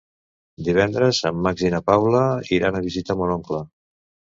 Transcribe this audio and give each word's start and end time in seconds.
Divendres 0.69 1.21
en 1.31 1.45
Max 1.49 1.63
i 1.67 1.71
na 1.75 1.85
Paula 1.93 2.25
iran 2.61 2.77
a 2.83 2.87
visitar 2.91 3.23
mon 3.23 3.41
oncle. 3.41 3.67